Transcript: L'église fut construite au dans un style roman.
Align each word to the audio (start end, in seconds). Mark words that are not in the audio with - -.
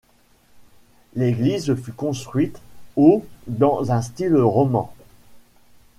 L'église 1.13 1.75
fut 1.75 1.91
construite 1.91 2.59
au 2.95 3.23
dans 3.45 3.91
un 3.91 4.01
style 4.01 4.35
roman. 4.35 4.91